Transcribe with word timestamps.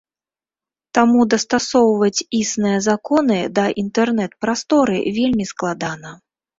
Таму 0.97 1.21
дастасоўваць 1.33 2.25
існыя 2.41 2.79
законы 2.89 3.39
да 3.61 3.69
інтэрнэт-прасторы 3.85 4.97
вельмі 5.23 5.45
складана. 5.57 6.21